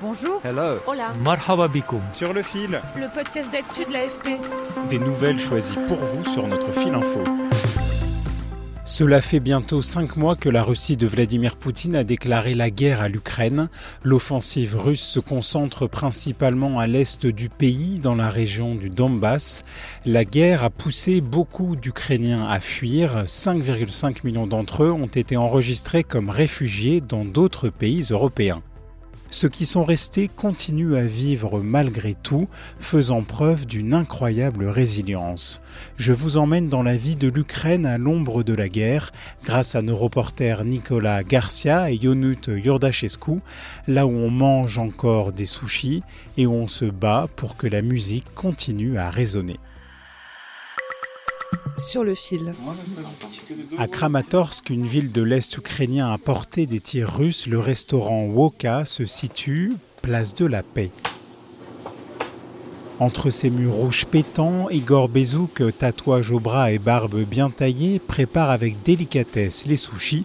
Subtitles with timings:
[0.00, 0.40] Bonjour.
[0.44, 0.78] Hello.
[0.86, 1.12] Hola.
[1.24, 2.00] Marhaba bikoum.
[2.12, 2.80] Sur le fil.
[2.96, 4.38] Le podcast d'actu de l'AFP.
[4.88, 7.24] Des nouvelles choisies pour vous sur notre fil info.
[8.84, 13.02] Cela fait bientôt cinq mois que la Russie de Vladimir Poutine a déclaré la guerre
[13.02, 13.68] à l'Ukraine.
[14.04, 19.64] L'offensive russe se concentre principalement à l'est du pays, dans la région du Donbass.
[20.06, 23.24] La guerre a poussé beaucoup d'Ukrainiens à fuir.
[23.24, 28.62] 5,5 millions d'entre eux ont été enregistrés comme réfugiés dans d'autres pays européens.
[29.30, 32.48] Ceux qui sont restés continuent à vivre malgré tout,
[32.80, 35.60] faisant preuve d'une incroyable résilience.
[35.98, 39.12] Je vous emmène dans la vie de l'Ukraine à l'ombre de la guerre,
[39.44, 43.40] grâce à nos reporters Nicolas Garcia et Yonut Yordachescu,
[43.86, 46.02] là où on mange encore des sushis
[46.38, 49.58] et où on se bat pour que la musique continue à résonner.
[51.78, 52.52] Sur le fil.
[53.78, 58.84] À Kramatorsk, une ville de l'Est ukrainien à portée des tirs russes, le restaurant Woka
[58.84, 60.90] se situe place de la Paix.
[63.00, 68.50] Entre ses murs rouges pétants, Igor Bezouk, tatouage au bras et barbe bien taillée, prépare
[68.50, 70.24] avec délicatesse les sushis.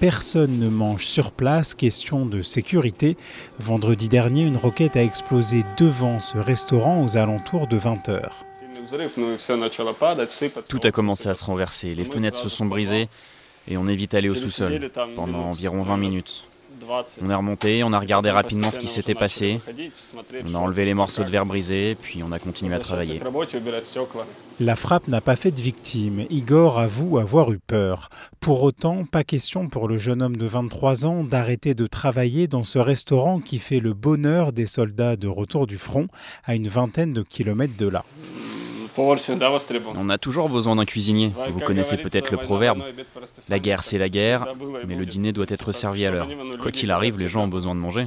[0.00, 3.16] Personne ne mange sur place, question de sécurité.
[3.58, 8.46] Vendredi dernier, une roquette a explosé devant ce restaurant aux alentours de 20 heures.
[10.68, 13.08] Tout a commencé à se renverser, les fenêtres se sont brisées
[13.68, 16.44] et on est vite allé au sous-sol pendant environ 20 minutes.
[17.22, 19.60] On est remonté, on a regardé rapidement ce qui s'était passé,
[20.46, 23.20] on a enlevé les morceaux de verre brisés, puis on a continué à travailler.
[24.60, 26.26] La frappe n'a pas fait de victime.
[26.30, 28.08] Igor avoue avoir eu peur.
[28.40, 32.64] Pour autant, pas question pour le jeune homme de 23 ans d'arrêter de travailler dans
[32.64, 36.06] ce restaurant qui fait le bonheur des soldats de retour du front
[36.44, 38.04] à une vingtaine de kilomètres de là.
[39.96, 41.32] On a toujours besoin d'un cuisinier.
[41.50, 42.82] Vous connaissez peut-être le proverbe.
[43.48, 44.54] La guerre, c'est la guerre,
[44.86, 46.28] mais le dîner doit être servi à l'heure.
[46.60, 48.02] Quoi qu'il arrive, les gens ont besoin de manger.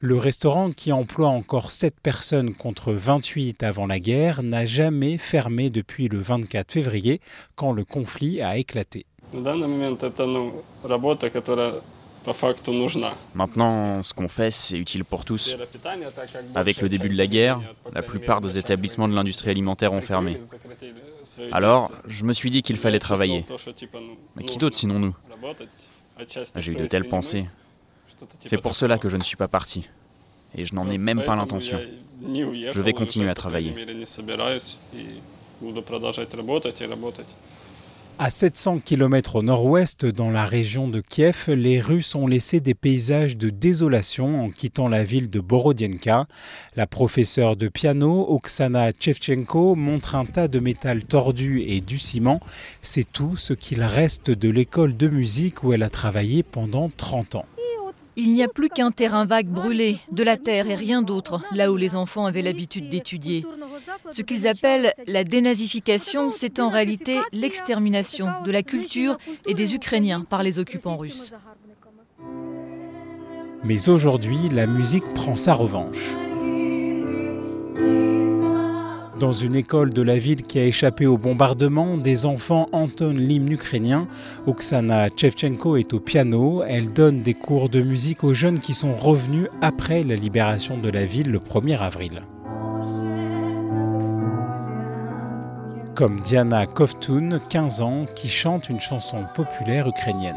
[0.00, 5.70] Le restaurant, qui emploie encore 7 personnes contre 28 avant la guerre, n'a jamais fermé
[5.70, 7.22] depuis le 24 février,
[7.54, 9.06] quand le conflit a éclaté.
[13.34, 15.56] Maintenant, ce qu'on fait, c'est utile pour tous.
[16.54, 17.60] Avec le début de la guerre,
[17.92, 20.38] la plupart des établissements de l'industrie alimentaire ont fermé.
[21.52, 23.44] Alors, je me suis dit qu'il fallait travailler.
[24.36, 25.14] Mais qui d'autre sinon nous
[26.56, 27.46] J'ai eu de telles pensées.
[28.44, 29.88] C'est pour cela que je ne suis pas parti.
[30.56, 31.80] Et je n'en ai même pas l'intention.
[32.22, 33.74] Je vais continuer à travailler.
[38.20, 42.72] À 700 km au nord-ouest, dans la région de Kiev, les Russes ont laissé des
[42.72, 46.26] paysages de désolation en quittant la ville de Borodienka.
[46.76, 52.38] La professeure de piano, Oksana Chevchenko, montre un tas de métal tordu et du ciment.
[52.82, 57.34] C'est tout ce qu'il reste de l'école de musique où elle a travaillé pendant 30
[57.34, 57.46] ans.
[58.16, 61.72] Il n'y a plus qu'un terrain vague brûlé, de la terre et rien d'autre, là
[61.72, 63.44] où les enfants avaient l'habitude d'étudier.
[64.10, 70.22] Ce qu'ils appellent la dénazification, c'est en réalité l'extermination de la culture et des Ukrainiens
[70.22, 71.34] par les occupants russes.
[73.64, 76.16] Mais aujourd'hui, la musique prend sa revanche.
[79.24, 83.50] Dans une école de la ville qui a échappé au bombardement, des enfants entonnent l'hymne
[83.50, 84.06] ukrainien.
[84.46, 86.62] Oksana Chevchenko est au piano.
[86.62, 90.90] Elle donne des cours de musique aux jeunes qui sont revenus après la libération de
[90.90, 92.20] la ville le 1er avril.
[95.94, 100.36] Comme Diana Kovtun, 15 ans, qui chante une chanson populaire ukrainienne.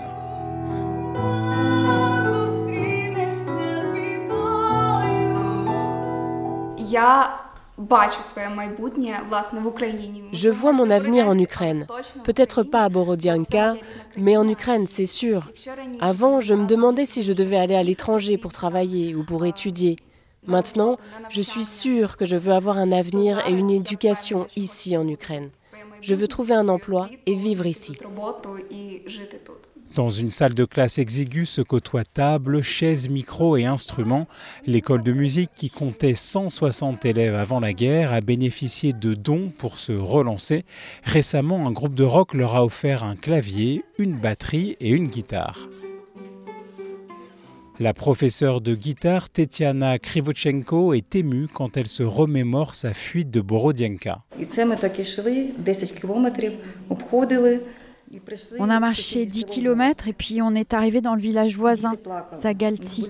[10.34, 11.86] Je vois mon avenir en Ukraine.
[12.24, 13.76] Peut-être pas à Borodianka,
[14.16, 15.52] mais en Ukraine, c'est sûr.
[16.00, 19.98] Avant, je me demandais si je devais aller à l'étranger pour travailler ou pour étudier.
[20.48, 20.96] Maintenant,
[21.30, 25.50] je suis sûre que je veux avoir un avenir et une éducation ici en Ukraine.
[26.02, 27.98] Je veux trouver un emploi et vivre ici.
[29.96, 34.28] Dans une salle de classe exiguë se côtoient tables, chaises, micros et instruments.
[34.66, 39.80] L'école de musique, qui comptait 160 élèves avant la guerre, a bénéficié de dons pour
[39.80, 40.66] se relancer.
[41.04, 45.68] Récemment, un groupe de rock leur a offert un clavier, une batterie et une guitare.
[47.80, 53.40] La professeure de guitare Tetiana Krivochenko est émue quand elle se remémore sa fuite de
[53.40, 54.24] Borodianka.
[58.60, 61.94] On a marché 10 km et puis on est arrivé dans le village voisin,
[62.34, 63.10] Zagalti.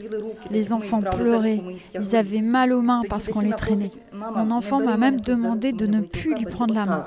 [0.51, 1.61] Les enfants pleuraient,
[1.93, 3.91] ils avaient mal aux mains parce qu'on les traînait.
[4.13, 7.05] Mon enfant m'a même demandé de ne plus lui prendre la main.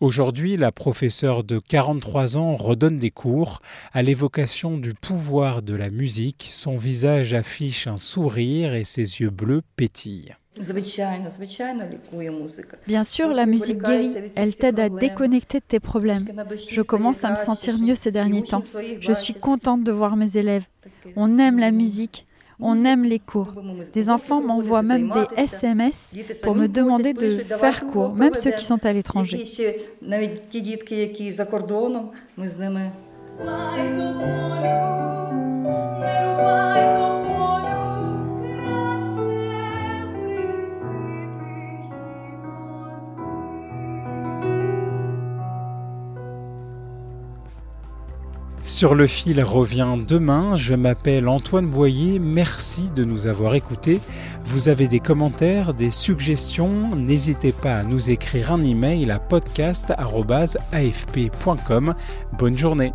[0.00, 3.60] Aujourd'hui, la professeure de 43 ans redonne des cours.
[3.92, 9.30] À l'évocation du pouvoir de la musique, son visage affiche un sourire et ses yeux
[9.30, 10.36] bleus pétillent.
[12.86, 14.14] Bien sûr, la musique guérit.
[14.36, 16.26] Elle t'aide à déconnecter de tes problèmes.
[16.70, 18.62] Je commence à me sentir mieux ces derniers temps.
[19.00, 20.64] Je suis contente de voir mes élèves.
[21.16, 22.24] On aime la musique.
[22.60, 23.52] On aime les cours.
[23.92, 26.12] Des enfants m'envoient même des SMS
[26.42, 29.44] pour me demander de faire cours, même ceux qui sont à l'étranger.
[48.78, 50.54] Sur le fil revient demain.
[50.54, 52.20] Je m'appelle Antoine Boyer.
[52.20, 54.00] Merci de nous avoir écoutés.
[54.44, 61.94] Vous avez des commentaires, des suggestions N'hésitez pas à nous écrire un email à podcast.afp.com.
[62.38, 62.92] Bonne journée.